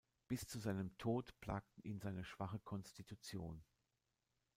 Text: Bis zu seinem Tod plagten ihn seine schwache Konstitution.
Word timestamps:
Bis 0.27 0.47
zu 0.47 0.57
seinem 0.57 0.97
Tod 0.97 1.39
plagten 1.41 1.83
ihn 1.83 1.99
seine 1.99 2.23
schwache 2.23 2.57
Konstitution. 2.57 3.63